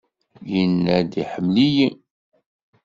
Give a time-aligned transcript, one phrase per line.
[0.53, 1.87] Yenna-d iḥemmel-iyi.